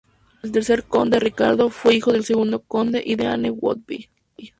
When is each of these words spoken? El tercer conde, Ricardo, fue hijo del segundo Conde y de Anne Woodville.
El 0.41 0.51
tercer 0.51 0.85
conde, 0.85 1.19
Ricardo, 1.19 1.69
fue 1.69 1.93
hijo 1.93 2.11
del 2.11 2.23
segundo 2.23 2.63
Conde 2.63 3.03
y 3.05 3.17
de 3.17 3.27
Anne 3.27 3.51
Woodville. 3.51 4.09